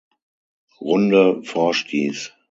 Runde 0.79 1.43
vorstieß. 1.43 2.33